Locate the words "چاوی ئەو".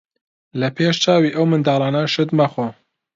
1.03-1.45